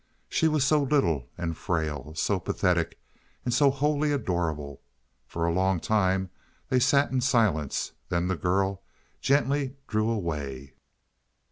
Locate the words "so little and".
0.65-1.55